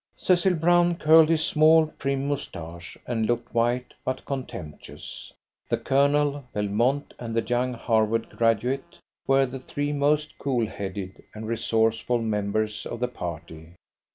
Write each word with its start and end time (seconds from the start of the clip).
Cecil 0.17 0.55
Brown 0.55 0.95
curled 0.95 1.29
his 1.29 1.45
small, 1.45 1.85
prim 1.85 2.27
moustache, 2.27 2.97
and 3.05 3.27
looked 3.27 3.53
white, 3.53 3.93
but 4.03 4.25
contemptuous. 4.25 5.31
The 5.69 5.77
Colonel, 5.77 6.43
Belmont, 6.53 7.13
and 7.19 7.35
the 7.35 7.41
young 7.43 7.73
Harvard 7.75 8.27
graduate 8.35 8.97
were 9.27 9.45
the 9.45 9.59
three 9.59 9.93
most 9.93 10.39
cool 10.39 10.65
headed 10.65 11.21
and 11.35 11.47
resourceful 11.47 12.19
members 12.19 12.87
of 12.87 12.99
the 12.99 13.07
party. 13.07 13.75